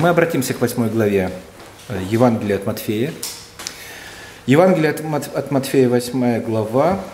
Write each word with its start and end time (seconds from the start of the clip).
Мы 0.00 0.08
обратимся 0.08 0.54
к 0.54 0.62
восьмой 0.62 0.88
главе 0.88 1.30
э, 1.90 2.02
Евангелия 2.08 2.56
от 2.56 2.64
Матфея. 2.64 3.12
Евангелие 4.46 4.92
от 4.92 5.50
Матфея, 5.50 5.90
восьмая 5.90 6.40
глава. 6.40 7.04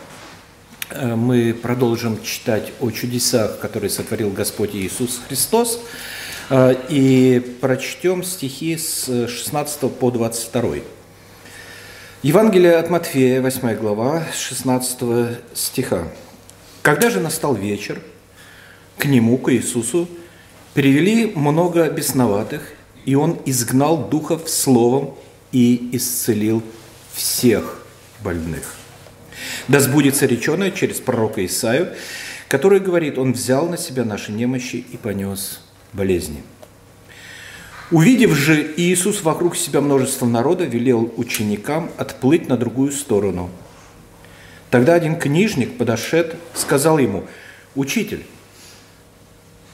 Э, 0.90 1.16
мы 1.16 1.52
продолжим 1.52 2.22
читать 2.22 2.72
о 2.80 2.92
чудесах, 2.92 3.58
которые 3.58 3.90
сотворил 3.90 4.30
Господь 4.30 4.76
Иисус 4.76 5.20
Христос. 5.26 5.80
Э, 6.48 6.76
и 6.88 7.40
прочтем 7.60 8.22
стихи 8.22 8.76
с 8.76 9.26
16 9.26 9.92
по 9.98 10.12
22. 10.12 10.76
Евангелие 12.22 12.76
от 12.76 12.88
Матфея, 12.88 13.42
8 13.42 13.74
глава, 13.74 14.22
16 14.32 15.40
стиха. 15.54 16.06
«Когда 16.82 17.10
же 17.10 17.18
настал 17.18 17.56
вечер, 17.56 18.00
к 18.96 19.06
нему, 19.06 19.38
к 19.38 19.52
Иисусу, 19.52 20.08
привели 20.72 21.32
много 21.34 21.90
бесноватых, 21.90 22.75
и 23.06 23.14
он 23.14 23.38
изгнал 23.46 24.08
духов 24.08 24.50
словом 24.50 25.14
и 25.52 25.88
исцелил 25.92 26.62
всех 27.14 27.82
больных. 28.22 28.74
Да 29.68 29.80
сбудется 29.80 30.26
реченое 30.26 30.70
через 30.70 31.00
пророка 31.00 31.44
Исаию, 31.46 31.94
который 32.48 32.80
говорит, 32.80 33.16
он 33.16 33.32
взял 33.32 33.68
на 33.68 33.78
себя 33.78 34.04
наши 34.04 34.32
немощи 34.32 34.84
и 34.92 34.96
понес 34.96 35.60
болезни. 35.92 36.42
Увидев 37.92 38.32
же 38.32 38.74
Иисус 38.76 39.22
вокруг 39.22 39.56
себя 39.56 39.80
множество 39.80 40.26
народа, 40.26 40.64
велел 40.64 41.12
ученикам 41.16 41.90
отплыть 41.96 42.48
на 42.48 42.56
другую 42.56 42.90
сторону. 42.90 43.50
Тогда 44.70 44.94
один 44.94 45.16
книжник, 45.16 45.78
подошед, 45.78 46.34
сказал 46.54 46.98
ему, 46.98 47.24
«Учитель, 47.76 48.26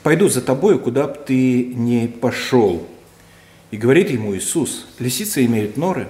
пойду 0.03 0.29
за 0.29 0.43
тобою, 0.43 0.79
куда 0.79 1.07
бы 1.07 1.15
ты 1.15 1.65
не 1.65 2.07
пошел». 2.09 2.87
И 3.73 3.77
говорит 3.77 4.11
ему 4.11 4.37
Иисус, 4.37 4.87
«Лисицы 5.01 5.45
имеют 5.47 5.77
норы, 5.77 6.07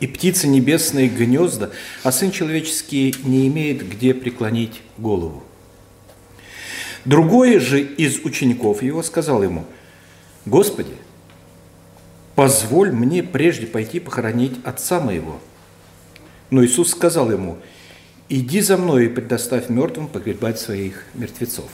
и 0.00 0.08
птицы 0.08 0.48
небесные 0.48 1.08
гнезда, 1.08 1.70
а 2.02 2.10
Сын 2.10 2.32
Человеческий 2.32 3.14
не 3.22 3.46
имеет 3.46 3.88
где 3.88 4.14
преклонить 4.14 4.82
голову». 4.96 5.44
Другой 7.04 7.60
же 7.60 7.80
из 7.80 8.24
учеников 8.24 8.82
его 8.82 9.04
сказал 9.04 9.44
ему– 9.44 9.64
Господи, 10.48 10.94
позволь 12.34 12.90
мне 12.90 13.22
прежде 13.22 13.66
пойти 13.66 14.00
похоронить 14.00 14.54
отца 14.64 14.98
моего. 14.98 15.40
Но 16.48 16.64
Иисус 16.64 16.90
сказал 16.90 17.30
ему, 17.30 17.58
иди 18.30 18.62
за 18.62 18.78
мной 18.78 19.06
и 19.06 19.08
предоставь 19.08 19.68
мертвым 19.68 20.08
погребать 20.08 20.58
своих 20.58 21.04
мертвецов. 21.12 21.68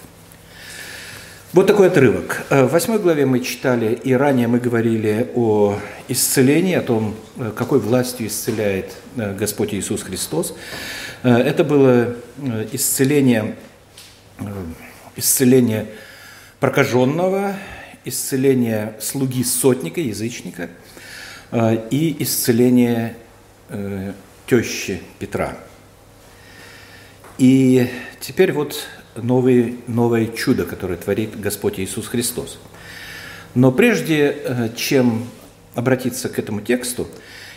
Вот 1.55 1.69
такой 1.69 1.86
отрывок. 1.86 2.44
В 2.50 2.66
восьмой 2.66 2.98
главе 2.98 3.27
мы 3.27 3.38
читали, 3.38 3.94
и 3.94 4.12
ранее 4.12 4.48
мы 4.48 4.58
говорили 4.58 5.30
о 5.36 5.78
исцелении, 6.08 6.74
о 6.74 6.83
том, 6.83 7.14
какой 7.55 7.78
властью 7.78 8.27
исцеляет 8.27 8.96
э, 9.16 9.36
Господь 9.36 9.72
Иисус 9.72 10.02
Христос. 10.02 10.56
Э, 11.22 11.30
это 11.36 11.62
было 11.62 12.16
э, 12.38 12.66
исцеление, 12.72 13.55
исцеление 15.14 15.86
прокаженного, 16.58 17.55
исцеление 18.05 18.96
слуги 19.00 19.44
сотника, 19.44 20.00
язычника, 20.00 20.70
э, 21.52 21.86
и 21.89 22.20
исцеление 22.20 23.14
э, 23.68 24.12
тещи 24.48 25.02
Петра. 25.20 25.56
И 27.39 27.89
теперь 28.18 28.50
вот 28.50 28.89
новый, 29.16 29.76
новое 29.86 30.26
чудо, 30.26 30.64
которое 30.64 30.96
творит 30.96 31.38
Господь 31.40 31.78
Иисус 31.78 32.06
Христос. 32.06 32.58
Но 33.54 33.70
прежде 33.72 34.36
э, 34.44 34.68
чем 34.76 35.26
обратиться 35.74 36.28
к 36.28 36.38
этому 36.38 36.60
тексту, 36.60 37.08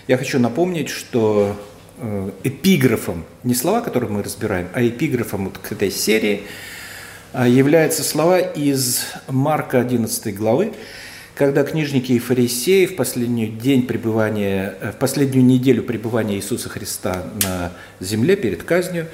я 0.08 0.17
хочу 0.17 0.39
напомнить, 0.39 0.89
что 0.89 1.55
эпиграфом, 2.44 3.25
не 3.44 3.55
слова, 3.55 3.81
которые 3.81 4.11
мы 4.11 4.22
разбираем, 4.22 4.67
а 4.76 4.87
эпиграфом 4.87 5.45
вот 5.45 5.58
к 5.58 5.71
этой 5.71 5.89
серии– 5.89 6.43
а, 7.33 7.48
являются 7.48 8.03
слова 8.03 8.39
из 8.39 9.05
Марка 9.27 9.80
11 9.80 10.36
главы, 10.36 10.73
когда 11.36 11.64
книжники 11.64 12.14
и 12.14 12.20
фарисеи 12.20 12.86
в 12.86 12.95
последний 12.95 13.48
день 13.48 13.86
пребывания, 13.86 14.76
э, 14.80 14.92
в 14.92 14.95
последнюю 14.95 15.45
неделю 15.45 15.83
пребывания 15.83 16.37
Иисуса 16.37 16.70
Христа 16.70 17.26
на 17.43 17.73
земле 17.99 18.37
перед 18.37 18.64
казнью 18.64 19.08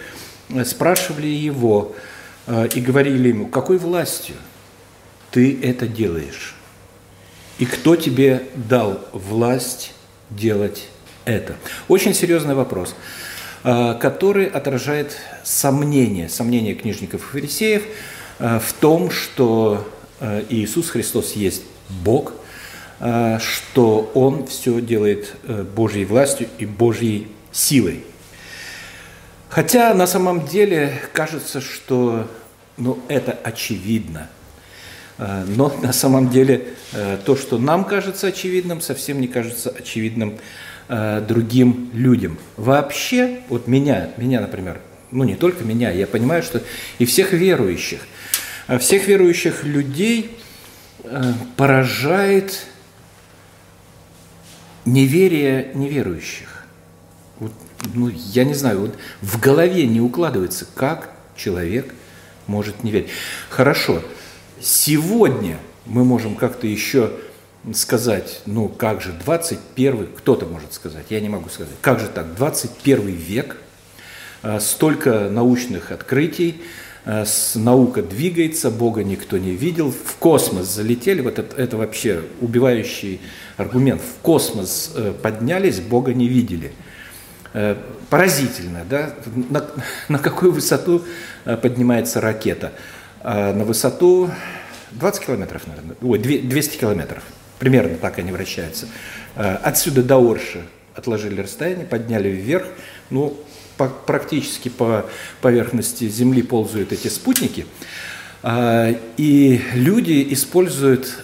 э, 0.49 0.63
спрашивали 0.63 1.27
его 1.27 1.95
э, 1.95 2.12
и 2.47 2.81
говорили 2.81 3.29
ему, 3.29 3.47
какой 3.47 3.77
властью 3.77 4.35
ты 5.31 5.59
это 5.61 5.87
делаешь? 5.87 6.55
И 7.57 7.65
кто 7.65 7.95
тебе 7.95 8.43
дал 8.55 8.99
власть 9.13 9.93
делать 10.29 10.87
это? 11.25 11.55
Очень 11.87 12.13
серьезный 12.13 12.55
вопрос. 12.55 12.95
Э, 13.65 13.95
который 13.97 14.45
отражает 14.45 15.15
сомнение, 15.45 16.27
сомнение 16.27 16.75
книжников 16.75 17.21
и 17.21 17.39
фарисеев 17.39 17.83
э, 18.39 18.59
в 18.59 18.73
том, 18.73 19.09
что 19.09 19.89
э, 20.19 20.43
Иисус 20.49 20.89
Христос 20.89 21.33
есть 21.33 21.63
Бог, 21.89 22.33
что 23.39 24.09
Он 24.13 24.47
все 24.47 24.79
делает 24.79 25.35
Божьей 25.75 26.05
властью 26.05 26.47
и 26.57 26.65
Божьей 26.65 27.27
силой. 27.51 28.05
Хотя 29.53 29.93
на 29.93 30.07
самом 30.07 30.47
деле 30.47 30.99
кажется, 31.13 31.61
что 31.61 32.27
ну, 32.75 32.97
это 33.07 33.37
очевидно. 33.43 34.27
Но 35.19 35.71
на 35.79 35.93
самом 35.93 36.31
деле 36.31 36.69
то, 37.23 37.35
что 37.35 37.59
нам 37.59 37.85
кажется 37.85 38.27
очевидным, 38.27 38.81
совсем 38.81 39.21
не 39.21 39.27
кажется 39.27 39.69
очевидным 39.69 40.39
э, 40.87 41.23
другим 41.27 41.91
людям. 41.93 42.39
Вообще, 42.57 43.41
вот 43.47 43.67
меня, 43.67 44.09
меня, 44.17 44.41
например, 44.41 44.81
ну 45.11 45.23
не 45.23 45.35
только 45.35 45.63
меня, 45.63 45.91
я 45.91 46.07
понимаю, 46.07 46.41
что 46.41 46.63
и 46.97 47.05
всех 47.05 47.31
верующих, 47.31 47.99
э, 48.67 48.79
всех 48.79 49.07
верующих 49.07 49.65
людей 49.65 50.35
э, 51.03 51.31
поражает 51.57 52.65
неверие 54.85 55.69
неверующих. 55.75 56.52
Ну, 57.93 58.09
я 58.09 58.43
не 58.43 58.53
знаю, 58.53 58.81
вот 58.81 58.95
в 59.21 59.39
голове 59.39 59.85
не 59.87 59.99
укладывается, 59.99 60.65
как 60.75 61.11
человек 61.35 61.93
может 62.47 62.83
не 62.83 62.91
верить. 62.91 63.09
Хорошо, 63.49 64.01
сегодня 64.61 65.57
мы 65.85 66.05
можем 66.05 66.35
как-то 66.35 66.67
еще 66.67 67.11
сказать, 67.73 68.41
ну 68.45 68.67
как 68.67 69.01
же, 69.01 69.13
21, 69.23 70.07
кто-то 70.17 70.45
может 70.45 70.73
сказать, 70.73 71.05
я 71.09 71.19
не 71.21 71.29
могу 71.29 71.49
сказать, 71.49 71.73
как 71.81 71.99
же 71.99 72.07
так, 72.07 72.35
21 72.35 73.07
век, 73.07 73.57
а, 74.41 74.59
столько 74.59 75.29
научных 75.29 75.91
открытий, 75.91 76.61
а, 77.05 77.25
наука 77.55 78.01
двигается, 78.01 78.69
Бога 78.69 79.03
никто 79.03 79.37
не 79.37 79.51
видел, 79.51 79.91
в 79.91 80.15
космос 80.17 80.67
залетели, 80.67 81.21
вот 81.21 81.39
это, 81.39 81.55
это 81.55 81.77
вообще 81.77 82.23
убивающий 82.41 83.21
аргумент, 83.55 84.01
в 84.01 84.21
космос 84.21 84.91
э, 84.95 85.13
поднялись, 85.21 85.79
Бога 85.79 86.13
не 86.13 86.27
видели. 86.27 86.73
Э, 87.53 87.75
поразительно, 88.09 88.85
да, 88.89 89.13
на, 89.49 89.65
на 90.09 90.19
какую 90.19 90.51
высоту 90.51 91.03
э, 91.45 91.55
поднимается 91.57 92.19
ракета? 92.19 92.71
А, 93.23 93.53
на 93.53 93.63
высоту 93.63 94.29
20 94.91 95.25
километров, 95.25 95.65
наверное, 95.67 95.95
ой, 96.01 96.19
200 96.19 96.77
километров. 96.77 97.23
Примерно 97.57 97.95
так 97.97 98.19
они 98.19 98.31
вращаются. 98.31 98.87
Э, 99.35 99.55
отсюда 99.63 100.03
до 100.03 100.17
Орши 100.17 100.63
отложили 100.93 101.41
расстояние, 101.41 101.85
подняли 101.85 102.29
вверх. 102.29 102.65
Ну, 103.09 103.37
по, 103.77 103.87
практически 103.87 104.69
по 104.69 105.05
поверхности 105.41 106.07
Земли 106.09 106.41
ползают 106.41 106.91
эти 106.91 107.07
спутники. 107.07 107.65
Э, 108.43 108.95
и 109.15 109.61
люди 109.73 110.27
используют 110.31 111.23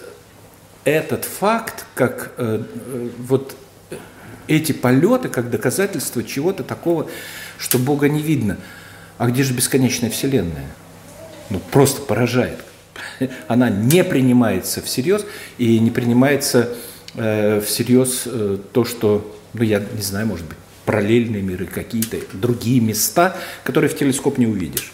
этот 0.84 1.26
факт 1.26 1.84
как 1.94 2.32
э, 2.38 2.62
вот 3.18 3.54
эти 4.50 4.72
полеты 4.72 5.28
как 5.28 5.50
доказательство 5.50 6.22
чего-то 6.22 6.64
такого, 6.64 7.08
что 7.58 7.78
Бога 7.78 8.08
не 8.08 8.20
видно. 8.20 8.58
А 9.18 9.28
где 9.28 9.42
же 9.42 9.54
бесконечная 9.54 10.10
Вселенная? 10.10 10.66
Ну, 11.50 11.60
просто 11.70 12.02
поражает 12.02 12.58
она 13.48 13.70
не 13.70 14.04
принимается 14.04 14.82
всерьез 14.82 15.24
и 15.58 15.78
не 15.78 15.90
принимается 15.90 16.74
э, 17.14 17.60
всерьез 17.60 18.22
э, 18.26 18.58
то, 18.72 18.84
что, 18.84 19.36
ну 19.54 19.62
я 19.62 19.80
не 19.80 20.02
знаю, 20.02 20.26
может 20.26 20.46
быть, 20.46 20.58
параллельные 20.84 21.42
миры, 21.42 21.66
какие-то 21.66 22.18
другие 22.32 22.80
места, 22.80 23.36
которые 23.64 23.90
в 23.90 23.96
телескоп 23.96 24.38
не 24.38 24.46
увидишь, 24.46 24.92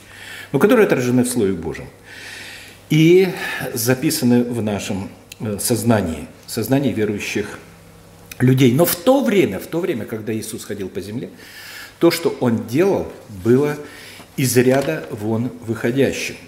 но 0.52 0.58
которые 0.58 0.86
отражены 0.86 1.24
в 1.24 1.28
Слове 1.28 1.52
Божьем 1.54 1.86
и 2.90 3.28
записаны 3.74 4.44
в 4.44 4.62
нашем 4.62 5.10
э, 5.40 5.58
сознании, 5.60 6.26
сознании 6.46 6.92
верующих 6.92 7.58
людей. 8.38 8.72
Но 8.72 8.84
в 8.84 8.96
то 8.96 9.22
время, 9.22 9.58
в 9.58 9.66
то 9.66 9.80
время, 9.80 10.04
когда 10.04 10.32
Иисус 10.32 10.64
ходил 10.64 10.88
по 10.88 11.00
земле, 11.00 11.30
то, 11.98 12.10
что 12.10 12.36
Он 12.40 12.66
делал, 12.66 13.10
было 13.44 13.76
из 14.36 14.56
ряда 14.56 15.04
вон 15.10 15.50
выходящим– 15.66 16.36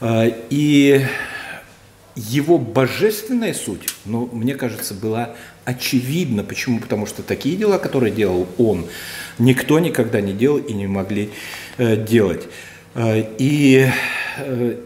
а, 0.00 0.26
и 0.48 1.04
его 2.16 2.58
божественная 2.58 3.54
суть, 3.54 3.82
ну, 4.04 4.28
мне 4.32 4.54
кажется, 4.54 4.94
была 4.94 5.36
очевидна. 5.64 6.42
Почему? 6.42 6.80
Потому 6.80 7.06
что 7.06 7.22
такие 7.22 7.56
дела, 7.56 7.78
которые 7.78 8.12
делал 8.12 8.48
он, 8.58 8.86
никто 9.38 9.78
никогда 9.78 10.20
не 10.20 10.32
делал 10.32 10.58
и 10.58 10.72
не 10.72 10.86
могли 10.86 11.30
э, 11.76 11.96
делать. 11.96 12.48
Э, 12.94 13.22
и, 13.38 13.88
э, 14.38 14.76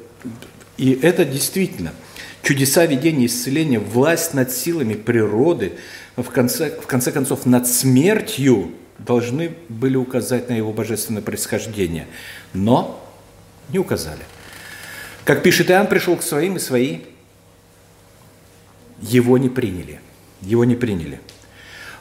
и 0.76 0.98
это 1.00 1.24
действительно 1.24 1.94
чудеса 2.42 2.84
видения 2.84 3.26
исцеления, 3.26 3.78
власть 3.78 4.34
над 4.34 4.52
силами 4.52 4.94
природы, 4.94 5.72
в 6.16 6.30
конце, 6.30 6.70
в 6.70 6.86
конце 6.86 7.12
концов, 7.12 7.46
над 7.46 7.66
смертью 7.66 8.70
должны 8.98 9.54
были 9.68 9.96
указать 9.96 10.48
на 10.48 10.54
его 10.54 10.72
божественное 10.72 11.22
происхождение, 11.22 12.06
но 12.52 13.04
не 13.70 13.78
указали. 13.78 14.22
Как 15.24 15.42
пишет 15.42 15.70
Иоанн, 15.70 15.86
пришел 15.86 16.16
к 16.16 16.22
своим, 16.22 16.56
и 16.56 16.60
свои 16.60 17.00
его 19.00 19.38
не 19.38 19.48
приняли. 19.48 20.00
Его 20.42 20.64
не 20.64 20.76
приняли. 20.76 21.20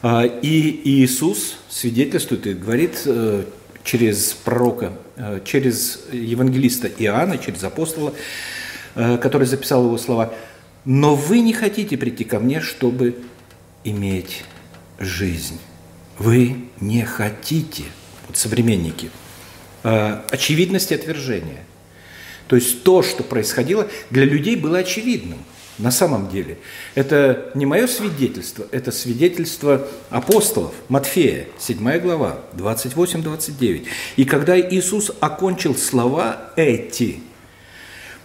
А, 0.01 0.23
и 0.25 0.81
Иисус 0.83 1.57
свидетельствует 1.69 2.45
и 2.45 2.53
говорит 2.53 3.01
э, 3.05 3.45
через 3.83 4.33
пророка, 4.33 4.93
э, 5.15 5.39
через 5.45 6.01
евангелиста 6.11 6.89
Иоанна, 6.89 7.37
через 7.37 7.63
апостола, 7.63 8.13
э, 8.95 9.17
который 9.17 9.47
записал 9.47 9.85
его 9.85 9.97
слова, 9.97 10.33
«Но 10.83 11.15
вы 11.15 11.39
не 11.39 11.53
хотите 11.53 11.97
прийти 11.97 12.25
ко 12.25 12.39
мне, 12.39 12.59
чтобы 12.59 13.15
иметь 13.83 14.43
жизнь». 14.99 15.59
Вы 16.19 16.65
не 16.79 17.03
хотите, 17.03 17.83
вот 18.27 18.37
современники, 18.37 19.09
очевидности 19.81 20.93
отвержения. 20.93 21.63
То 22.47 22.55
есть 22.55 22.83
то, 22.83 23.01
что 23.01 23.23
происходило, 23.23 23.87
для 24.09 24.25
людей 24.25 24.55
было 24.55 24.79
очевидным– 24.79 25.39
на 25.77 25.91
самом 25.91 26.29
деле. 26.29 26.57
Это 26.95 27.51
не 27.55 27.65
мое 27.65 27.87
свидетельство, 27.87 28.65
это 28.71 28.91
свидетельство 28.91 29.87
апостолов, 30.09 30.73
Матфея, 30.89 31.47
7 31.59 31.99
глава, 31.99 32.39
28-29. 32.53 33.87
И 34.15 34.25
когда 34.25 34.59
Иисус 34.59 35.11
окончил 35.19 35.75
слова 35.75 36.51
эти, 36.55 37.21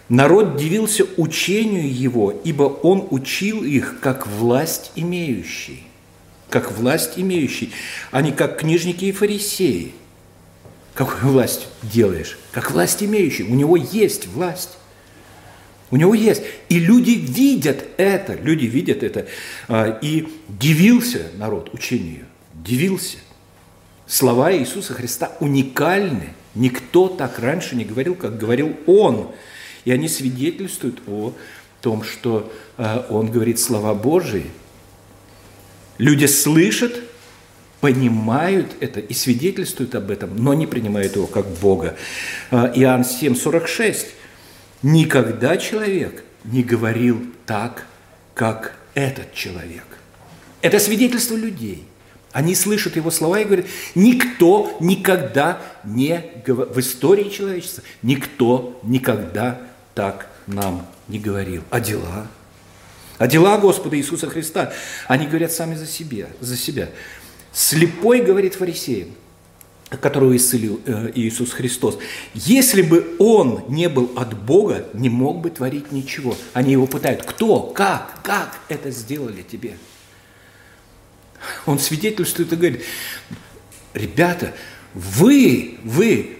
народ 0.09 0.57
дивился 0.57 1.05
учению 1.17 1.93
Его, 1.93 2.31
ибо 2.43 2.63
Он 2.63 3.07
учил 3.11 3.63
их 3.63 3.99
как 4.01 4.27
власть 4.27 4.91
имеющий, 4.95 5.83
как 6.49 6.71
власть 6.71 7.13
имеющий, 7.15 7.71
а 8.11 8.21
не 8.21 8.31
как 8.31 8.59
книжники 8.59 9.05
и 9.05 9.11
фарисеи. 9.11 9.93
Какую 10.99 11.31
власть 11.31 11.67
делаешь? 11.81 12.37
Как 12.51 12.71
власть 12.71 13.01
имеющий. 13.01 13.43
У 13.43 13.55
него 13.55 13.77
есть 13.77 14.27
власть. 14.27 14.71
У 15.91 15.95
него 15.95 16.13
есть. 16.13 16.43
И 16.67 16.77
люди 16.77 17.11
видят 17.11 17.85
это, 17.95 18.33
люди 18.33 18.65
видят 18.65 19.01
это. 19.01 19.25
А, 19.67 19.97
и 20.01 20.27
дивился 20.49 21.27
народ 21.37 21.73
учению, 21.73 22.25
дивился. 22.53 23.17
Слова 24.07 24.53
Иисуса 24.53 24.93
Христа 24.93 25.31
уникальны. 25.39 26.33
Никто 26.53 27.07
так 27.07 27.39
раньше 27.39 27.75
не 27.75 27.85
говорил, 27.85 28.15
как 28.15 28.37
говорил 28.37 28.75
Он. 28.85 29.31
И 29.85 29.91
они 29.91 30.07
свидетельствуют 30.07 31.01
о 31.07 31.33
том, 31.81 32.03
что 32.03 32.51
а, 32.77 33.05
Он 33.09 33.31
говорит 33.31 33.59
слова 33.59 33.93
Божии. 33.93 34.45
Люди 35.97 36.25
слышат, 36.25 36.99
понимают 37.81 38.75
это 38.79 38.99
и 38.99 39.13
свидетельствуют 39.13 39.95
об 39.95 40.11
этом, 40.11 40.35
но 40.35 40.53
не 40.53 40.67
принимают 40.67 41.15
его 41.15 41.27
как 41.27 41.47
Бога. 41.47 41.95
А, 42.51 42.71
Иоанн 42.75 43.05
7, 43.05 43.35
46. 43.35 44.07
Никогда 44.81 45.57
человек 45.57 46.23
не 46.45 46.63
говорил 46.63 47.21
так, 47.45 47.85
как 48.33 48.75
этот 48.93 49.33
человек. 49.33 49.85
Это 50.61 50.79
свидетельство 50.79 51.35
людей. 51.35 51.85
Они 52.31 52.53
слышат 52.53 52.95
его 52.95 53.11
слова 53.11 53.39
и 53.39 53.45
говорят, 53.45 53.65
никто 53.95 54.77
никогда 54.79 55.61
не 55.83 56.23
в 56.45 56.79
истории 56.79 57.29
человечества, 57.29 57.83
никто 58.03 58.79
никогда 58.83 59.59
так 59.99 60.29
нам 60.47 60.87
не 61.09 61.19
говорил. 61.19 61.61
А 61.69 61.81
дела? 61.81 62.27
А 63.17 63.27
дела 63.27 63.57
Господа 63.57 63.97
Иисуса 63.97 64.29
Христа, 64.29 64.71
они 65.09 65.27
говорят 65.27 65.51
сами 65.51 65.75
за 65.75 65.85
себя. 65.85 66.29
За 66.39 66.55
себя. 66.55 66.87
Слепой 67.51 68.21
говорит 68.21 68.55
фарисеям, 68.55 69.09
которого 69.89 70.37
исцелил 70.37 70.79
э, 70.85 71.11
Иисус 71.15 71.51
Христос. 71.51 71.97
Если 72.33 72.81
бы 72.81 73.13
он 73.19 73.65
не 73.67 73.89
был 73.89 74.13
от 74.15 74.41
Бога, 74.41 74.87
не 74.93 75.09
мог 75.09 75.41
бы 75.41 75.49
творить 75.49 75.91
ничего. 75.91 76.37
Они 76.53 76.71
его 76.71 76.87
пытают. 76.87 77.25
Кто? 77.25 77.59
Как? 77.59 78.21
Как 78.23 78.57
это 78.69 78.91
сделали 78.91 79.41
тебе? 79.41 79.77
Он 81.65 81.77
свидетельствует 81.77 82.53
и 82.53 82.55
говорит, 82.55 82.83
ребята, 83.93 84.53
вы, 84.93 85.77
вы, 85.83 86.37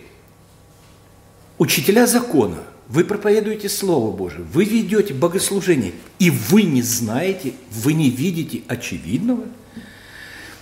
учителя 1.58 2.08
закона, 2.08 2.64
вы 2.90 3.04
проповедуете 3.04 3.70
Слово 3.70 4.12
Божие, 4.12 4.44
вы 4.44 4.66
ведете 4.66 5.14
богослужение, 5.14 5.94
и 6.18 6.32
вы 6.32 6.64
не 6.64 6.82
знаете, 6.82 7.54
вы 7.72 7.94
не 7.94 8.10
видите 8.10 8.64
очевидного? 8.68 9.46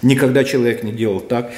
Никогда 0.01 0.43
человек 0.43 0.83
не 0.83 0.91
делал 0.91 1.21
так 1.21 1.51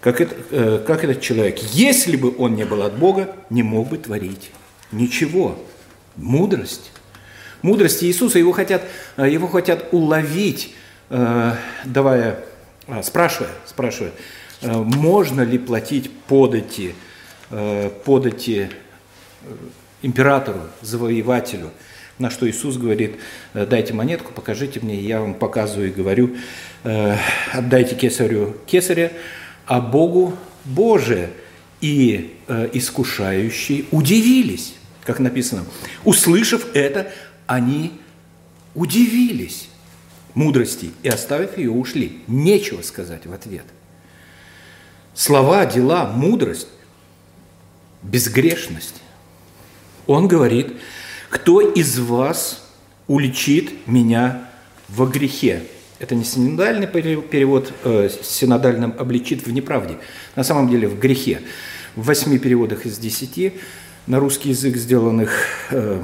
как, 0.00 0.20
это, 0.20 0.36
э, 0.52 0.84
как 0.86 1.02
этот 1.02 1.20
человек, 1.20 1.58
если 1.72 2.16
бы 2.16 2.32
он 2.38 2.54
не 2.54 2.64
был 2.64 2.82
от 2.82 2.96
Бога, 2.96 3.34
не 3.50 3.64
мог 3.64 3.88
бы 3.88 3.98
творить 3.98 4.52
ничего. 4.92 5.58
Мудрость. 6.14 6.92
Мудрость 7.62 8.04
Иисуса, 8.04 8.38
его 8.38 8.52
хотят, 8.52 8.82
э, 9.16 9.28
его 9.28 9.48
хотят 9.48 9.88
уловить, 9.90 10.74
э, 11.10 11.56
давая, 11.84 12.44
спрашивая, 13.02 13.50
спрашивая, 13.66 14.12
можно 14.62 15.40
ли 15.40 15.58
платить 15.58 16.12
подати, 16.28 16.94
подати 18.04 18.70
императору, 20.06 20.60
завоевателю, 20.82 21.70
на 22.18 22.30
что 22.30 22.48
Иисус 22.48 22.76
говорит, 22.76 23.16
дайте 23.52 23.92
монетку, 23.92 24.32
покажите 24.32 24.80
мне, 24.80 25.00
я 25.00 25.20
вам 25.20 25.34
показываю 25.34 25.88
и 25.88 25.92
говорю, 25.92 26.36
отдайте 26.82 27.94
кесарю 27.94 28.56
кесаря, 28.66 29.12
а 29.66 29.80
Богу 29.80 30.36
Боже. 30.64 31.30
И 31.82 32.38
э, 32.48 32.70
искушающие 32.72 33.84
удивились, 33.90 34.74
как 35.04 35.20
написано. 35.20 35.66
Услышав 36.04 36.74
это, 36.74 37.12
они 37.46 37.92
удивились 38.74 39.68
мудрости 40.32 40.90
и, 41.02 41.08
оставив 41.08 41.58
ее, 41.58 41.70
ушли. 41.70 42.22
Нечего 42.28 42.80
сказать 42.80 43.26
в 43.26 43.32
ответ. 43.34 43.66
Слова, 45.14 45.66
дела, 45.66 46.06
мудрость, 46.06 46.68
безгрешность. 48.02 49.02
Он 50.06 50.28
говорит, 50.28 50.74
кто 51.30 51.60
из 51.60 51.98
вас 51.98 52.64
уличит 53.08 53.86
меня 53.86 54.48
во 54.88 55.06
грехе? 55.06 55.62
Это 55.98 56.14
не 56.14 56.24
синодальный 56.24 56.86
перевод, 56.86 57.72
э, 57.84 58.08
синодальным 58.22 58.94
обличит 58.98 59.46
в 59.46 59.52
неправде. 59.52 59.96
На 60.34 60.44
самом 60.44 60.68
деле 60.68 60.88
в 60.88 60.98
грехе. 60.98 61.40
В 61.94 62.04
восьми 62.04 62.38
переводах 62.38 62.84
из 62.84 62.98
десяти 62.98 63.54
на 64.06 64.20
русский 64.20 64.50
язык 64.50 64.76
сделанных 64.76 65.32
э, 65.70 66.02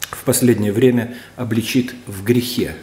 в 0.00 0.24
последнее 0.24 0.72
время 0.72 1.14
обличит 1.36 1.94
в 2.06 2.24
грехе. 2.24 2.74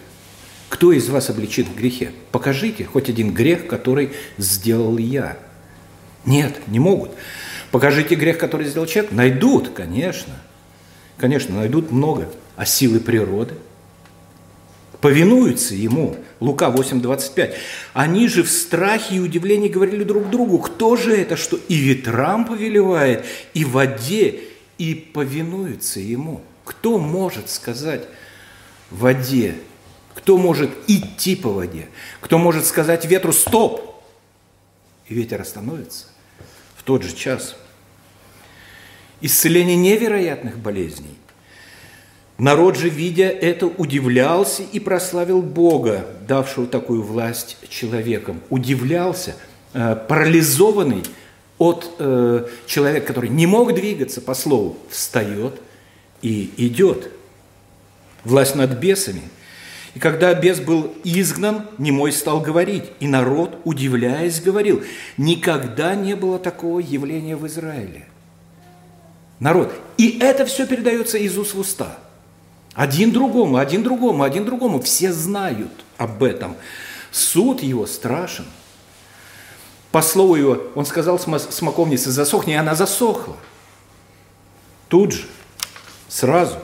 Кто 0.70 0.94
из 0.94 1.10
вас 1.10 1.30
обличит 1.30 1.68
в 1.68 1.76
грехе? 1.76 2.12
Покажите 2.32 2.86
хоть 2.86 3.10
один 3.10 3.34
грех, 3.34 3.68
который 3.68 4.12
сделал 4.38 4.98
я. 4.98 5.38
Нет, 6.26 6.62
не 6.68 6.80
могут. 6.80 7.12
Покажите 7.72 8.16
грех, 8.16 8.38
который 8.38 8.68
сделал 8.68 8.88
человек. 8.88 9.12
Найдут, 9.12 9.70
конечно. 9.70 10.34
Конечно, 11.18 11.56
найдут 11.56 11.92
много. 11.92 12.30
А 12.56 12.66
силы 12.66 13.00
природы– 13.00 13.56
повинуются 15.02 15.74
ему. 15.76 16.16
Лука 16.40 16.68
8.25. 16.70 17.56
Они 17.94 18.28
же 18.28 18.44
в 18.44 18.50
страхе 18.50 19.16
и 19.16 19.20
удивлении 19.20 19.68
говорили 19.68 20.04
друг 20.04 20.30
другу, 20.30 20.60
кто 20.60 20.96
же 20.96 21.16
это, 21.16 21.36
что 21.36 21.60
и 21.68 21.76
ветрам 21.76 22.46
повелевает, 22.46 23.26
и 23.54 23.66
воде, 23.66 24.40
и 24.78 24.94
повинуются 24.96 26.00
ему. 26.00 26.42
Кто 26.64 27.00
может 27.00 27.50
сказать 27.50 28.08
воде? 28.92 29.56
Кто 30.14 30.38
может 30.38 30.70
идти 30.88 31.36
по 31.36 31.50
воде? 31.50 31.90
Кто 32.22 32.38
может 32.38 32.66
сказать 32.66 33.06
ветру 33.06 33.34
«стоп»? 33.34 34.04
И 35.08 35.14
ветер 35.16 35.42
остановится 35.42 36.06
тот 36.92 37.04
же 37.04 37.16
час. 37.16 37.56
Исцеление 39.22 39.78
невероятных 39.78 40.58
болезней– 40.58 41.16
Народ 42.38 42.76
же, 42.76 42.90
видя 42.90 43.26
это, 43.26 43.68
удивлялся 43.68 44.64
и 44.64 44.80
прославил 44.80 45.44
Бога, 45.44 46.08
давшего 46.28 46.66
такую 46.66 47.04
власть 47.04 47.56
человекам. 47.70 48.42
Удивлялся, 48.50 49.36
э, 49.74 49.96
парализованный 50.10 51.04
от 51.60 51.88
э, 52.00 52.48
человека, 52.66 53.06
который 53.06 53.30
не 53.30 53.46
мог 53.46 53.76
двигаться 53.76 54.22
по 54.22 54.34
слову, 54.34 54.76
встает 54.90 55.62
и 56.24 56.52
идет. 56.58 57.12
власть 58.24 58.56
над 58.56 58.72
бесами. 58.80 59.22
И 59.94 60.00
когда 60.00 60.34
бес 60.34 60.60
был 60.60 60.94
изгнан, 61.04 61.68
немой 61.78 62.12
стал 62.14 62.40
говорить, 62.40 62.86
и 63.00 63.08
народ, 63.08 63.58
удивляясь, 63.66 64.40
говорил, 64.40 64.84
никогда 65.18 65.96
не 65.96 66.16
было 66.16 66.40
такого 66.40 66.80
явления 66.80 67.36
в 67.36 67.46
Израиле. 67.48 68.08
Народ. 69.40 69.74
И 69.98 70.20
это 70.20 70.46
все 70.46 70.66
передается 70.66 71.18
из 71.18 71.38
уст 71.38 71.56
в 71.56 71.60
уста. 71.60 71.98
Один 72.74 73.12
другому, 73.12 73.58
один 73.58 73.84
другому, 73.84 74.24
один 74.24 74.46
другому. 74.46 74.82
Все 74.82 75.12
знают 75.12 75.72
об 75.98 76.24
этом. 76.24 76.56
Суд 77.12 77.62
его 77.62 77.86
страшен. 77.86 78.46
По 79.92 80.02
слову 80.02 80.36
его, 80.36 80.62
он 80.76 80.86
сказал 80.86 81.20
смоковнице, 81.20 82.12
засохни, 82.12 82.54
и 82.54 82.56
она 82.56 82.76
засохла. 82.76 83.36
Тут 84.88 85.12
же, 85.12 85.26
сразу. 86.08 86.60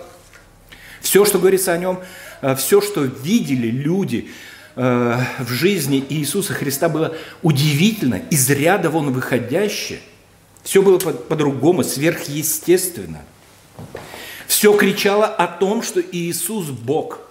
Все, 1.02 1.26
что 1.26 1.40
говорится 1.40 1.74
о 1.74 1.78
нем, 1.78 2.00
все, 2.56 2.82
что 2.82 3.04
видели 3.04 3.68
люди 3.68 4.30
э, 4.76 5.20
в 5.40 5.50
жизни 5.50 6.04
Иисуса 6.10 6.54
Христа, 6.54 6.90
было 6.90 7.16
удивительно, 7.42 8.22
из 8.30 8.50
ряда 8.50 8.90
вон 8.90 9.12
выходящее. 9.12 10.00
Все 10.64 10.82
было 10.82 10.98
по-другому, 11.00 11.84
сверхъестественно. 11.84 13.22
Все 14.48 14.76
кричало 14.76 15.26
о 15.26 15.48
том, 15.48 15.82
что 15.82 16.02
Иисус 16.02 16.68
Бог. 16.68 17.22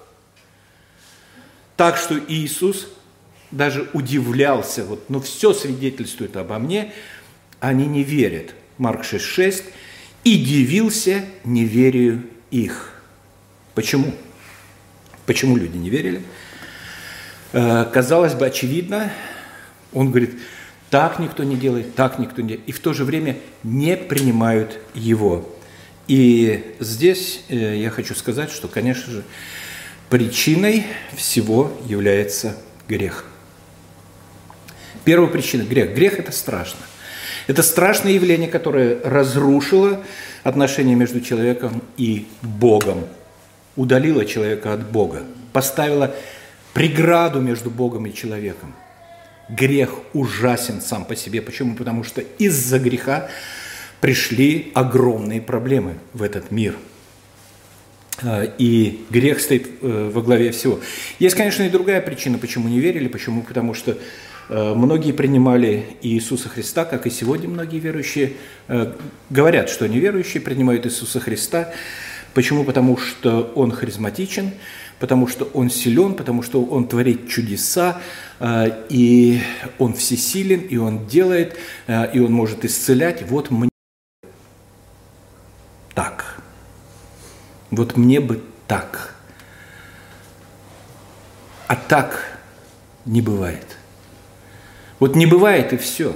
Так 1.76 1.96
что 1.96 2.18
Иисус 2.28 2.88
даже 3.50 3.88
удивлялся, 3.92 4.84
вот, 4.84 5.10
но 5.10 5.20
все 5.20 5.52
свидетельствует 5.52 6.36
обо 6.36 6.58
мне, 6.58 6.92
они 7.60 7.86
не 7.86 8.02
верят. 8.02 8.54
Марк 8.78 9.02
6,6. 9.02 9.64
И 10.24 10.38
дивился 10.38 11.24
неверию 11.44 12.24
их. 12.50 12.92
Почему? 13.74 14.12
Почему 15.26 15.56
люди 15.56 15.76
не 15.76 15.90
верили? 15.90 16.22
Э, 17.52 17.84
казалось 17.92 18.34
бы, 18.34 18.46
очевидно, 18.46 19.12
он 19.92 20.10
говорит, 20.10 20.38
так 20.90 21.18
никто 21.18 21.42
не 21.42 21.56
делает, 21.56 21.94
так 21.94 22.18
никто 22.18 22.42
не 22.42 22.48
делает. 22.48 22.68
И 22.68 22.72
в 22.72 22.80
то 22.80 22.92
же 22.92 23.04
время 23.04 23.36
не 23.62 23.96
принимают 23.96 24.78
его. 24.94 25.52
И 26.06 26.76
здесь 26.78 27.42
э, 27.48 27.76
я 27.76 27.90
хочу 27.90 28.14
сказать, 28.14 28.50
что, 28.50 28.68
конечно 28.68 29.10
же, 29.10 29.24
причиной 30.08 30.86
всего 31.16 31.72
является 31.86 32.56
грех. 32.88 33.24
Первая 35.04 35.28
причина– 35.28 35.62
грех. 35.68 35.94
Грех– 35.94 36.18
это 36.18 36.32
страшно. 36.32 36.80
Это 37.46 37.62
страшное 37.62 38.12
явление, 38.12 38.48
которое 38.48 39.00
разрушило 39.02 40.02
отношения 40.42 40.94
между 40.94 41.20
человеком 41.20 41.82
и 41.96 42.26
Богом, 42.42 43.06
удалило 43.76 44.24
человека 44.24 44.72
от 44.72 44.90
Бога, 44.90 45.22
поставило 45.52 46.14
преграду 46.74 47.40
между 47.40 47.70
Богом 47.70 48.06
и 48.06 48.14
человеком. 48.14 48.74
Грех 49.48 49.92
ужасен 50.12 50.80
сам 50.80 51.04
по 51.04 51.14
себе. 51.14 51.40
Почему? 51.40 51.76
Потому 51.76 52.02
что 52.02 52.20
из-за 52.38 52.78
греха 52.78 53.28
пришли 54.00 54.72
огромные 54.74 55.40
проблемы 55.40 55.94
в 56.12 56.22
этот 56.22 56.50
мир. 56.50 56.74
А, 58.22 58.42
и 58.42 59.04
грех 59.10 59.40
стоит 59.40 59.68
э, 59.80 60.10
во 60.12 60.20
главе 60.22 60.50
всего. 60.50 60.80
Есть, 61.18 61.36
конечно, 61.36 61.62
и 61.62 61.70
другая 61.70 62.00
причина, 62.00 62.38
почему 62.38 62.68
не 62.68 62.80
верили. 62.80 63.06
Почему? 63.06 63.42
Потому 63.42 63.72
что 63.74 63.96
Э, 64.48 64.74
многие 64.74 65.12
принимали 65.12 65.84
Иисуса 66.02 66.48
Христа, 66.48 66.84
как 66.84 67.06
и 67.06 67.10
сегодня 67.10 67.48
многие 67.48 67.78
верующие 67.78 68.34
э, 68.68 68.92
говорят, 69.28 69.68
что 69.68 69.88
неверующие 69.88 70.40
принимают 70.40 70.86
Иисуса 70.86 71.20
Христа. 71.20 71.72
Почему? 72.36 72.64
Потому 72.64 72.98
что 72.98 73.50
Он 73.54 73.72
харизматичен, 73.72 74.52
потому 74.98 75.26
что 75.26 75.46
Он 75.54 75.70
силен, 75.70 76.12
потому 76.12 76.42
что 76.42 76.62
Он 76.62 76.86
творит 76.86 77.30
чудеса, 77.30 78.02
э, 78.40 78.84
и 78.90 79.40
Он 79.78 79.94
всесилен, 79.94 80.60
и 80.60 80.76
Он 80.76 81.06
делает, 81.06 81.56
и 81.88 82.20
Он 82.20 82.30
может 82.30 82.66
исцелять. 82.66 83.22
Вот 83.22 83.50
мне 83.50 83.70
так. 85.94 86.42
Вот 87.70 87.96
мне 87.96 88.20
бы 88.20 88.42
так. 88.66 89.14
А 91.68 91.74
так 91.74 92.38
не 93.06 93.22
бывает. 93.22 93.78
Вот 94.98 95.16
не 95.16 95.24
бывает 95.24 95.72
и 95.72 95.78
все. 95.78 96.14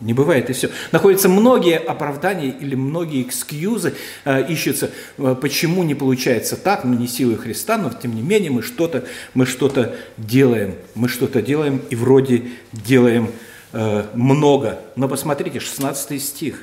Не 0.00 0.14
бывает 0.14 0.48
и 0.48 0.54
все. 0.54 0.70
Находятся 0.92 1.28
многие 1.28 1.76
оправдания 1.76 2.48
или 2.48 2.74
многие 2.74 3.22
экскьюзы 3.22 3.94
э, 4.24 4.50
ищутся, 4.50 4.90
э, 5.18 5.36
почему 5.38 5.82
не 5.82 5.94
получается 5.94 6.56
так, 6.56 6.84
ну 6.84 6.94
не 6.94 7.06
силой 7.06 7.36
Христа, 7.36 7.76
но 7.76 7.90
тем 7.90 8.14
не 8.14 8.22
менее 8.22 8.50
мы 8.50 8.62
что-то 8.62 9.04
мы 9.34 9.44
что-то 9.44 9.94
делаем, 10.16 10.74
мы 10.94 11.08
что-то 11.08 11.42
делаем 11.42 11.82
и 11.90 11.96
вроде 11.96 12.44
делаем 12.72 13.30
э, 13.72 14.06
много. 14.14 14.80
Но 14.96 15.06
посмотрите, 15.06 15.60
16 15.60 16.22
стих. 16.22 16.62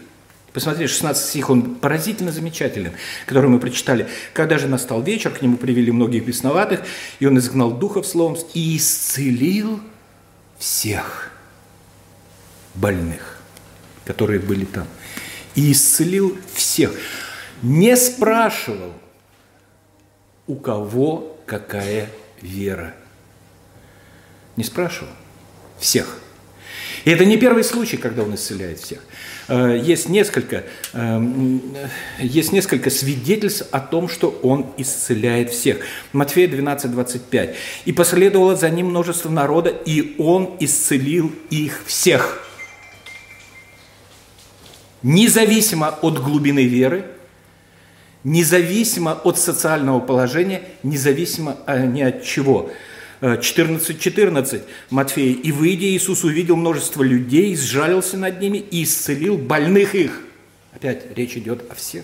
Посмотрите, 0.52 0.92
16 0.92 1.24
стих, 1.24 1.52
он 1.52 1.76
поразительно 1.76 2.32
замечателен, 2.32 2.94
который 3.28 3.52
мы 3.52 3.60
прочитали. 3.60 4.08
«Когда 4.34 4.58
же 4.58 4.68
настал 4.68 5.04
вечер, 5.04 5.30
к 5.30 5.44
нему 5.44 5.58
привели 5.58 5.92
многих 5.92 6.26
бесноватых, 6.26 6.80
и 7.20 7.28
он 7.28 7.38
изгнал 7.38 7.72
духов 7.72 8.08
словом 8.08 8.36
и 8.56 8.78
исцелил 8.78 9.80
всех» 10.58 11.37
больных, 12.80 13.38
которые 14.06 14.40
были 14.40 14.66
там. 14.66 14.88
И 15.56 15.72
исцелил 15.72 16.38
всех. 16.54 16.92
Не 17.62 17.96
спрашивал, 17.98 18.94
у 20.46 20.56
кого 20.56 21.38
какая 21.46 22.10
вера. 22.42 22.94
Не 24.56 24.64
спрашивал. 24.64 25.12
Всех. 25.80 26.20
И 27.06 27.12
это 27.12 27.26
не 27.26 27.38
первый 27.38 27.64
случай, 27.64 27.98
когда 27.98 28.24
он 28.24 28.36
исцеляет 28.36 28.80
всех. 28.80 29.00
Э, 29.48 29.80
есть 29.82 30.10
несколько, 30.10 30.64
эм, 30.94 31.62
есть 32.20 32.52
несколько 32.52 32.90
свидетельств 32.90 33.68
о 33.72 33.80
том, 33.80 34.10
что 34.10 34.30
он 34.44 34.74
исцеляет 34.78 35.52
всех. 35.52 35.78
Матфея 36.12 36.48
12, 36.48 36.92
25. 36.92 37.56
«И 37.86 37.94
последовало 37.94 38.56
за 38.56 38.70
ним 38.70 38.88
множество 38.88 39.30
народа, 39.30 39.70
и 39.70 40.16
он 40.20 40.58
исцелил 40.60 41.32
их 41.50 41.84
всех» 41.86 42.47
независимо 45.08 45.88
от 46.02 46.22
глубины 46.22 46.66
веры, 46.66 47.06
независимо 48.26 49.14
от 49.14 49.40
социального 49.40 50.00
положения, 50.00 50.64
независимо 50.84 51.58
а, 51.66 51.80
ни 51.80 52.02
от 52.02 52.24
чего. 52.24 52.70
14.14 53.22 53.98
14, 53.98 54.64
Матфея. 54.92 55.34
«И 55.34 55.52
выйдя, 55.52 55.88
Иисус 55.88 56.24
увидел 56.24 56.56
множество 56.56 57.02
людей, 57.02 57.56
сжалился 57.56 58.16
над 58.18 58.40
ними 58.40 58.58
и 58.58 58.84
исцелил 58.84 59.38
больных 59.38 59.96
их». 59.96 60.22
Опять 60.74 61.06
речь 61.16 61.36
идет 61.36 61.72
о 61.72 61.74
всех. 61.74 62.04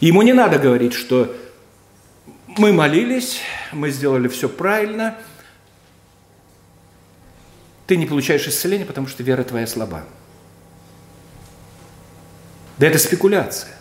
Ему 0.00 0.22
не 0.22 0.32
надо 0.32 0.58
говорить, 0.58 0.92
что 0.92 1.34
мы 2.46 2.72
молились, 2.72 3.40
мы 3.72 3.90
сделали 3.90 4.28
все 4.28 4.48
правильно– 4.48 5.16
ты 7.90 7.96
не 7.96 8.06
получаешь 8.06 8.46
исцеления, 8.46 8.84
потому 8.84 9.08
что 9.08 9.24
вера 9.24 9.42
твоя 9.42 9.66
слаба. 9.66 10.04
Да 12.78 12.86
это 12.86 13.00
спекуляция. 13.00 13.72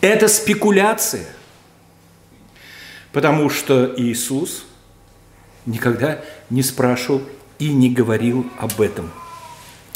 Это 0.00 0.26
спекуляция. 0.26 1.24
Потому 3.12 3.48
что 3.48 3.94
Иисус 3.96 4.64
никогда 5.66 6.20
не 6.50 6.64
спрашивал 6.64 7.22
и 7.60 7.72
не 7.72 7.90
говорил 7.90 8.44
об 8.58 8.80
этом. 8.80 9.08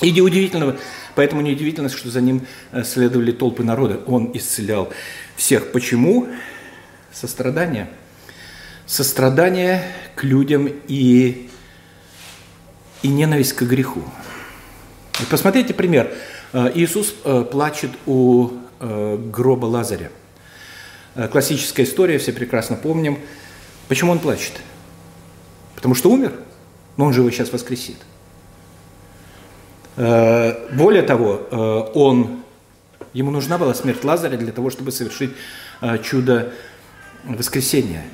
И 0.00 0.12
неудивительно, 0.12 0.76
поэтому 1.16 1.40
неудивительно, 1.40 1.88
что 1.88 2.10
за 2.10 2.20
ним 2.20 2.46
э, 2.70 2.84
следовали 2.84 3.32
толпы 3.32 3.64
народа. 3.64 4.00
Он 4.06 4.30
исцелял 4.34 4.92
всех. 5.34 5.72
Почему? 5.72 6.28
Сострадание. 7.12 7.90
Сострадание 8.86 9.82
к 10.14 10.22
людям 10.22 10.70
и 10.86 11.48
и 13.02 13.08
ненависть 13.08 13.52
к 13.52 13.62
греху. 13.62 14.02
посмотрите 15.30 15.74
пример. 15.74 16.12
Э, 16.52 16.70
Иисус 16.74 17.14
э, 17.24 17.44
плачет 17.50 17.90
у 18.06 18.50
э, 18.80 19.16
гроба 19.16 19.66
Лазаря. 19.66 20.10
Классическая 21.30 21.82
история, 21.82 22.16
все 22.16 22.32
прекрасно 22.32 22.74
помним. 22.74 23.18
Почему 23.86 24.12
он 24.12 24.18
плачет? 24.18 24.62
Потому 25.74 25.94
что 25.94 26.10
умер, 26.10 26.32
но 26.96 27.04
он 27.04 27.12
же 27.12 27.20
его 27.20 27.30
сейчас 27.30 27.52
воскресит. 27.52 27.98
Более 29.94 31.02
того, 31.02 31.90
он, 31.92 32.42
ему 33.12 33.30
нужна 33.30 33.58
была 33.58 33.74
смерть 33.74 34.04
Лазаря 34.04 34.38
для 34.38 34.52
того, 34.52 34.70
чтобы 34.70 34.90
совершить 34.90 35.32
чудо 36.02 36.54
воскресения. 37.24 38.04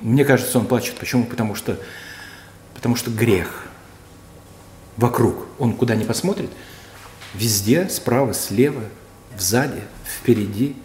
Мне 0.00 0.24
кажется, 0.24 0.58
он 0.58 0.64
плачет. 0.64 0.94
Почему? 0.94 1.26
Потому 1.26 1.54
что, 1.54 1.76
потому 2.74 2.96
что 2.96 3.10
грех– 3.10 3.64
вокруг. 4.98 5.46
Он 5.58 5.72
куда 5.72 5.94
ни 5.94 6.04
посмотрит, 6.04 6.50
везде, 7.34 7.88
справа, 7.88 8.34
слева, 8.34 8.82
сзади, 9.38 9.80
впереди, 10.04 10.76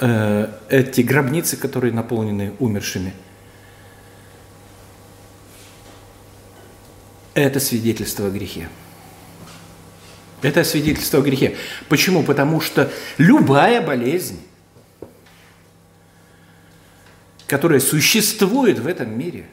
э, 0.00 0.52
эти 0.68 1.00
гробницы, 1.00 1.56
которые 1.56 1.92
наполнены 1.92 2.52
умершими, 2.58 3.14
это 7.34 7.58
свидетельство 7.58 8.26
о 8.26 8.30
грехе. 8.30 8.68
Это 10.42 10.62
свидетельство 10.64 11.20
о 11.20 11.22
грехе. 11.22 11.56
Почему? 11.88 12.22
Потому 12.22 12.60
что 12.60 12.90
любая 13.18 13.80
болезнь, 13.80 14.40
которая 17.46 17.80
существует 17.80 18.78
в 18.78 18.86
этом 18.86 19.18
мире, 19.18 19.46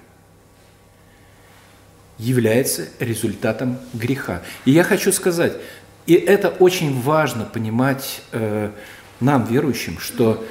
является 2.17 2.87
результатом 2.99 3.77
греха. 3.93 4.41
И 4.65 4.71
я 4.71 4.83
хочу 4.83 5.11
сказать, 5.11 5.53
и 6.05 6.13
это 6.13 6.49
очень 6.49 6.99
важно 6.99 7.45
понимать 7.45 8.21
э, 8.31 8.71
нам, 9.19 9.45
верующим, 9.45 9.99
что 9.99 10.45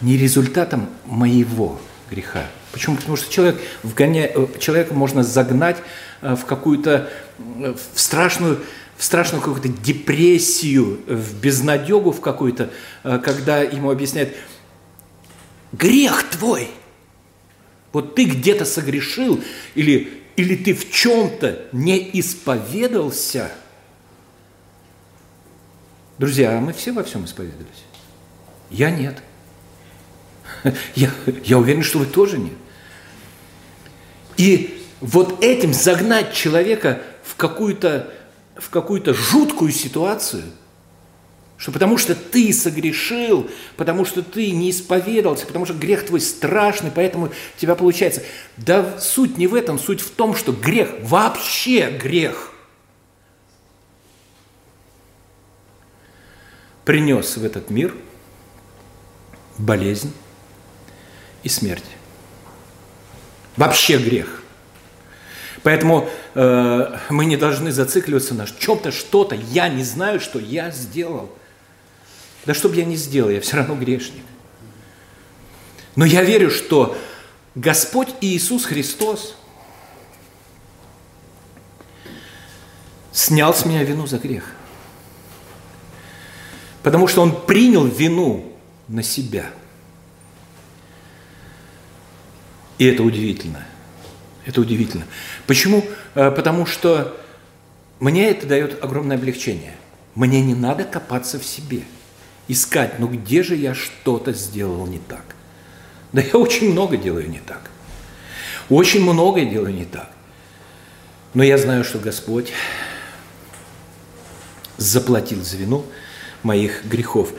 не 0.00 0.16
результатом 0.16 0.88
моего 1.06 1.80
греха. 2.10 2.46
Почему? 2.72 2.96
Потому 2.96 3.16
что 3.16 3.32
человек 3.32 3.58
вгоня... 3.82 4.26
Э, 4.26 4.46
человека 4.58 4.92
можно 4.92 5.22
загнать 5.22 5.78
э, 6.20 6.36
в 6.36 6.44
какую-то 6.44 7.08
э, 7.38 7.74
в 7.74 7.98
страшную 7.98 8.60
в 8.98 9.04
страшную 9.04 9.42
какую-то 9.42 9.68
депрессию, 9.68 11.00
в 11.06 11.38
безнадегу 11.38 12.12
в 12.12 12.22
какую-то, 12.22 12.70
когда 13.02 13.60
ему 13.60 13.90
объясняют, 13.90 14.34
грех 15.72 16.24
твой, 16.30 16.70
вот 17.92 18.14
ты 18.14 18.24
где-то 18.24 18.64
согрешил, 18.64 19.38
или, 19.74 20.22
или 20.36 20.56
ты 20.56 20.74
в 20.74 20.90
чем-то 20.90 21.66
не 21.72 22.10
исповедался– 22.12 23.50
Друзья, 26.18 26.56
а 26.56 26.60
мы 26.60 26.72
все 26.72 26.92
во 26.92 27.04
всем 27.04 27.26
исповедовались. 27.26 27.84
Я 28.70 28.90
нет. 28.90 29.22
Я, 30.94 31.10
я 31.44 31.58
уверен, 31.58 31.82
что 31.82 31.98
вы 31.98 32.06
тоже 32.06 32.38
нет. 32.38 32.54
И 34.36 34.82
вот 35.00 35.42
этим 35.42 35.74
загнать 35.74 36.32
человека 36.32 37.02
в 37.22 37.36
какую-то 37.36 38.12
в 38.54 38.70
какую-то 38.70 39.12
жуткую 39.12 39.70
ситуацию, 39.70 40.44
что 41.56 41.72
потому 41.72 41.96
что 41.96 42.14
ты 42.14 42.52
согрешил, 42.52 43.48
потому 43.76 44.04
что 44.04 44.22
ты 44.22 44.50
не 44.50 44.70
исповедовался, 44.70 45.46
потому 45.46 45.64
что 45.64 45.74
грех 45.74 46.06
твой 46.06 46.20
страшный, 46.20 46.90
поэтому 46.94 47.26
у 47.26 47.60
тебя 47.60 47.74
получается. 47.74 48.22
Да 48.56 48.98
суть 48.98 49.38
не 49.38 49.46
в 49.46 49.54
этом, 49.54 49.78
суть 49.78 50.00
в 50.00 50.10
том, 50.10 50.34
что 50.34 50.52
грех, 50.52 50.90
вообще 51.02 51.90
грех– 51.90 52.52
принес 56.86 57.36
в 57.36 57.44
этот 57.44 57.68
мир 57.68 57.94
болезнь 59.58 60.12
и 61.42 61.48
смерть. 61.50 61.84
Вообще 63.56 63.98
грех. 63.98 64.42
Поэтому 65.64 66.08
э, 66.34 66.96
мы 67.10 67.24
не 67.24 67.36
должны 67.36 67.72
зацикливаться 67.72 68.34
на 68.34 68.46
чем-то, 68.46 68.92
что-то. 68.92 69.34
Я 69.34 69.68
не 69.68 69.82
знаю, 69.82 70.20
что 70.20 70.38
я 70.38 70.70
сделал. 70.70 71.28
Да 72.46 72.54
что 72.54 72.68
бы 72.68 72.76
я 72.76 72.84
ни 72.84 72.94
сделал, 72.94 73.30
я 73.30 73.40
все 73.40 73.56
равно 73.56 73.74
грешник. 73.74 74.22
Но 75.96 76.04
я 76.04 76.22
верю, 76.22 76.50
что 76.50 76.96
Господь 77.54 78.08
Иисус 78.20 78.64
Христос 78.64 79.36
снял 83.12 83.52
с 83.54 83.64
меня 83.64 83.82
вину 83.82 84.06
за 84.06 84.18
грех. 84.18 84.52
Потому 86.82 87.08
что 87.08 87.22
он 87.22 87.46
принял 87.46 87.84
вину 87.84 88.52
на 88.86 89.02
себя. 89.02 89.46
И 92.78 92.84
это 92.84 93.02
удивительно. 93.02 93.66
Это 94.44 94.60
удивительно. 94.60 95.04
Почему? 95.48 95.84
Э, 96.14 96.30
потому 96.30 96.66
что 96.66 97.16
мне 97.98 98.30
это 98.30 98.46
дает 98.46 98.84
огромное 98.84 99.16
облегчение. 99.16 99.74
Мне 100.14 100.42
не 100.42 100.54
надо 100.54 100.84
копаться 100.84 101.40
в 101.40 101.44
себе, 101.44 101.82
искать, 102.48 102.98
ну 102.98 103.08
где 103.08 103.42
же 103.42 103.56
я 103.56 103.74
что-то 103.74 104.32
сделал 104.32 104.86
не 104.86 104.98
так. 104.98 105.24
Да 106.12 106.22
я 106.22 106.34
очень 106.34 106.70
много 106.72 106.96
делаю 106.96 107.28
не 107.28 107.40
так. 107.40 107.70
Очень 108.68 109.02
многое 109.02 109.44
делаю 109.44 109.74
не 109.74 109.84
так. 109.84 110.10
Но 111.34 111.42
я 111.42 111.58
знаю, 111.58 111.84
что 111.84 111.98
Господь 111.98 112.52
заплатил 114.78 115.42
за 115.42 115.56
вину– 115.56 115.84
моих 116.46 116.84
грехов. 116.86 117.32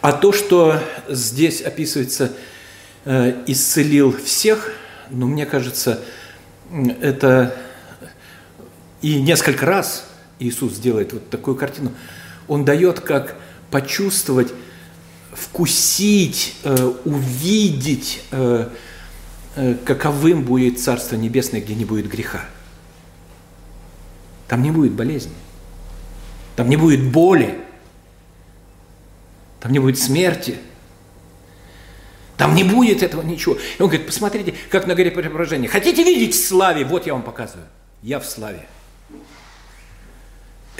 А 0.00 0.12
то, 0.12 0.32
что 0.32 0.80
здесь 1.08 1.60
описывается, 1.60 2.32
э, 3.04 3.42
исцелил 3.46 4.16
всех, 4.16 4.72
ну, 5.10 5.26
мне 5.26 5.44
кажется, 5.44 6.00
это 7.00 7.54
и 9.02 9.20
несколько 9.20 9.66
раз 9.66 10.06
Иисус 10.38 10.78
делает 10.78 11.12
вот 11.12 11.28
такую 11.28 11.56
картину. 11.56 11.92
Он 12.48 12.64
дает 12.64 13.00
как 13.00 13.36
почувствовать, 13.72 14.52
вкусить, 15.32 16.56
э, 16.62 16.92
увидеть, 17.04 18.22
э, 18.30 18.68
каковым 19.84 20.44
будет 20.44 20.78
Царство 20.78 21.16
Небесное, 21.16 21.60
где 21.60 21.74
не 21.74 21.84
будет 21.84 22.06
греха. 22.06 22.44
Там 24.46 24.62
не 24.62 24.70
будет 24.70 24.92
болезни, 24.92 25.32
там 26.54 26.68
не 26.68 26.76
будет 26.76 27.02
боли, 27.02 27.58
там 29.60 29.72
не 29.72 29.78
будет 29.78 29.98
смерти, 29.98 30.58
там 32.36 32.54
не 32.54 32.64
будет 32.64 33.02
этого 33.02 33.22
ничего. 33.22 33.54
И 33.54 33.82
он 33.82 33.88
говорит, 33.88 34.06
посмотрите, 34.06 34.54
как 34.68 34.86
на 34.86 34.94
горе 34.94 35.10
преображения. 35.10 35.68
Хотите 35.68 36.02
видеть 36.02 36.34
в 36.34 36.46
славе? 36.46 36.84
Вот 36.84 37.06
я 37.06 37.14
вам 37.14 37.22
показываю. 37.22 37.66
Я 38.02 38.20
в 38.20 38.26
славе. 38.26 38.66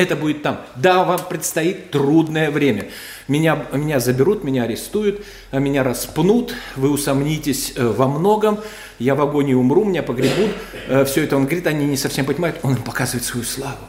Это 0.03 0.17
будет 0.17 0.43
там. 0.43 0.61
Да, 0.77 1.05
вам 1.05 1.21
предстоит 1.29 1.91
трудное 1.91 2.51
время. 2.51 2.89
Меня, 3.29 3.67
меня 3.73 4.01
заберут, 4.01 4.45
меня 4.45 4.65
арестуют, 4.65 5.25
а 5.51 5.59
меня 5.59 5.85
распнут, 5.85 6.55
вы 6.77 6.91
усомнитесь 6.91 7.73
э, 7.77 7.87
во 7.87 8.09
многом, 8.09 8.59
я 8.99 9.15
в 9.15 9.23
агонии 9.23 9.55
умру, 9.55 9.85
меня 9.85 10.03
погребут. 10.03 10.51
Э, 10.89 11.05
Все 11.05 11.25
это 11.25 11.37
он 11.37 11.45
говорит, 11.45 11.67
они 11.67 11.87
не 11.87 11.97
совсем 11.97 12.27
понимают, 12.27 12.59
он 12.63 12.75
им 12.75 12.83
показывает 12.83 13.25
свою 13.25 13.45
славу. 13.45 13.87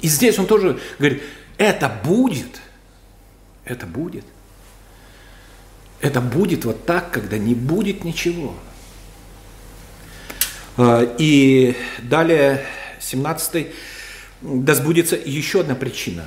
И 0.00 0.08
здесь 0.08 0.38
он 0.38 0.46
тоже 0.46 0.78
говорит, 0.98 1.22
это 1.58 1.90
будет– 2.04 2.60
это 3.66 3.84
будет. 3.84 4.24
Это 6.00 6.20
будет 6.20 6.64
вот 6.64 6.86
так, 6.86 7.10
когда 7.10 7.36
не 7.36 7.54
будет 7.54 8.04
ничего. 8.04 8.54
А, 10.76 11.02
и 11.18 11.74
далее, 12.00 12.64
17 13.00 13.66
да 14.42 14.74
сбудется 14.74 15.16
еще 15.16 15.60
одна 15.60 15.74
причина. 15.74 16.24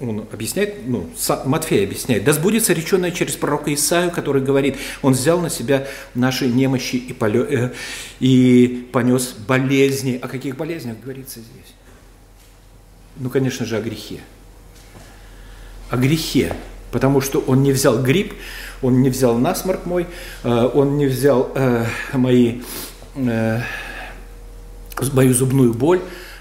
Он 0.00 0.26
объясняет, 0.32 0.86
ну, 0.86 1.10
Матфей 1.44 1.84
объясняет, 1.84 2.24
да 2.24 2.32
сбудется 2.32 2.72
реченное 2.72 3.10
через 3.10 3.34
пророка 3.36 3.72
Исаию, 3.74 4.10
который 4.10 4.40
говорит, 4.40 4.76
он 5.02 5.12
взял 5.12 5.40
на 5.40 5.50
себя 5.50 5.86
наши 6.14 6.46
немощи 6.46 6.96
и, 6.96 7.12
полё, 7.12 7.44
э, 7.44 7.72
и 8.18 8.88
понес 8.92 9.34
болезни. 9.46 10.18
О 10.22 10.26
каких 10.26 10.56
болезнях 10.56 10.96
говорится 11.02 11.40
здесь? 11.40 11.74
Ну, 13.16 13.28
конечно 13.28 13.66
же, 13.66 13.76
о 13.76 13.82
грехе 13.82 14.20
о 15.90 15.96
грехе, 15.96 16.54
потому 16.92 17.20
что 17.20 17.40
он 17.40 17.62
не 17.62 17.72
взял 17.72 18.00
грипп, 18.00 18.32
он 18.80 19.02
не 19.02 19.10
взял 19.10 19.36
насморк 19.36 19.84
мой, 19.86 20.06
э, 20.44 20.70
он 20.72 20.96
не 20.96 21.06
взял 21.06 21.50
э, 21.54 21.84
мои, 22.12 22.60
э, 23.16 23.60
мою 25.12 25.34
зубную 25.34 25.74
боль, 25.74 26.00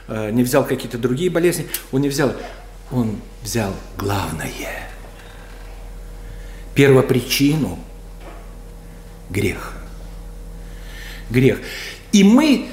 не 0.09 0.43
взял 0.43 0.65
какие-то 0.65 0.97
другие 0.97 1.29
болезни, 1.29 1.67
он 1.91 2.01
не 2.01 2.09
взял, 2.09 2.33
он 2.91 3.21
взял 3.43 3.73
главное, 3.97 4.51
первопричину– 6.73 7.79
грех. 9.29 9.73
Грех. 11.29 11.59
И 12.11 12.23
мы 12.23 12.69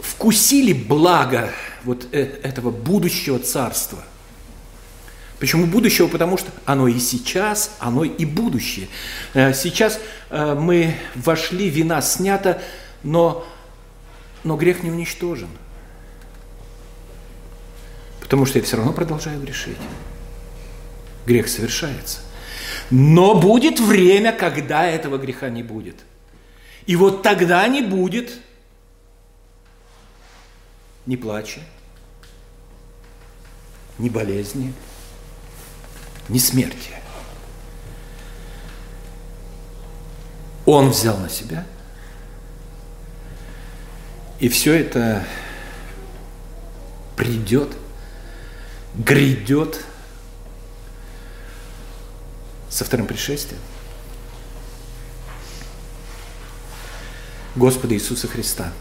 вкусили 0.00 0.72
благо 0.72 1.50
вот 1.84 2.06
этого 2.12 2.70
будущего 2.70 3.38
царства– 3.38 4.02
Почему 5.42 5.66
будущего? 5.66 6.06
Потому 6.06 6.38
что 6.38 6.52
оно 6.66 6.86
и 6.86 7.00
сейчас, 7.00 7.72
оно 7.80 8.04
и 8.04 8.24
будущее. 8.24 8.86
Э, 9.34 9.52
сейчас 9.52 9.98
э, 10.30 10.54
мы 10.54 10.94
вошли, 11.16 11.68
вина 11.68 12.00
снята, 12.00 12.62
но, 13.02 13.44
но 14.44 14.56
грех 14.56 14.84
не 14.84 14.92
уничтожен. 14.92 15.48
Потому 18.32 18.46
что 18.46 18.58
я 18.60 18.64
все 18.64 18.78
равно 18.78 18.94
продолжаю 18.94 19.38
грешить. 19.42 19.76
Грех 21.26 21.48
совершается. 21.48 22.20
Но 22.90 23.34
будет 23.34 23.78
время, 23.78 24.32
когда 24.32 24.86
этого 24.86 25.18
греха 25.18 25.50
не 25.50 25.62
будет. 25.62 25.96
И 26.86 26.96
вот 26.96 27.22
тогда 27.22 27.68
не 27.68 27.82
будет 27.82 28.32
ни 31.04 31.16
плача, 31.16 31.60
ни 33.98 34.08
болезни, 34.08 34.72
не 36.30 36.38
смерти. 36.38 36.92
Он 40.64 40.88
взял 40.88 41.18
на 41.18 41.28
себя. 41.28 41.66
И 44.40 44.48
все 44.48 44.72
это 44.72 45.22
придет, 47.14 47.76
грядет 48.94 49.84
со 52.68 52.84
вторым 52.84 53.06
пришествием. 53.06 53.60
Господа 57.54 57.94
Иисуса 57.94 58.28
Христа. 58.28 58.72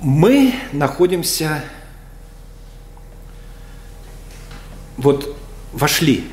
Мы 0.00 0.54
находимся, 0.72 1.64
вот 4.96 5.36
вошли, 5.72 6.30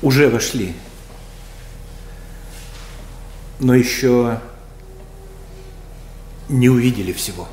уже 0.00 0.28
вошли, 0.30 0.74
но 3.60 3.74
еще 3.74 4.40
не 6.48 6.68
увидели 6.68 7.12
всего. 7.12 7.48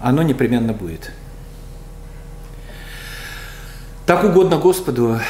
Оно 0.00 0.22
непременно 0.22 0.72
будет. 0.72 1.12
Так 4.06 4.24
угодно 4.24 4.58
Господу, 4.58 5.20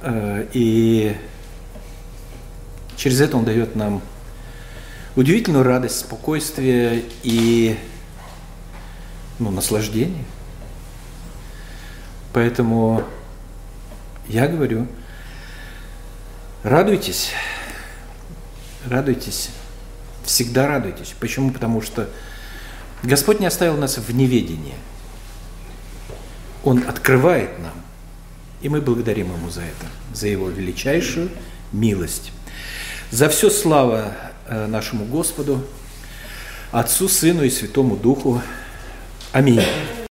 э, 0.00 0.46
и 0.52 1.16
через 2.96 3.20
это 3.20 3.36
Он 3.36 3.44
дает 3.44 3.76
нам 3.76 4.00
удивительную 5.16 5.64
радость, 5.64 6.00
спокойствие 6.00 7.04
и 7.22 7.78
ну, 9.38 9.50
наслаждение. 9.50 10.24
Поэтому 12.32 13.04
я 14.28 14.48
говорю, 14.48 14.86
радуйтесь, 16.62 17.30
радуйтесь, 18.86 19.50
всегда 20.24 20.66
радуйтесь. 20.66 21.14
Почему? 21.18 21.50
Потому 21.50 21.80
что 21.80 22.08
Господь 23.02 23.40
не 23.40 23.46
оставил 23.46 23.76
нас 23.76 23.98
в 23.98 24.14
неведении. 24.14 24.74
Он 26.64 26.82
открывает 26.88 27.58
нам, 27.58 27.74
и 28.62 28.68
мы 28.68 28.80
благодарим 28.80 29.32
Ему 29.32 29.50
за 29.50 29.60
это, 29.60 29.86
за 30.14 30.28
Его 30.28 30.48
величайшую 30.48 31.30
милость. 31.72 32.32
За 33.10 33.28
все 33.28 33.50
слава 33.50 34.14
э, 34.46 34.66
нашему 34.66 35.04
Господу, 35.04 35.64
Отцу, 36.72 37.08
Сыну 37.08 37.44
и 37.44 37.50
Святому 37.50 37.96
Духу. 37.96 38.40
Аминь. 39.32 39.60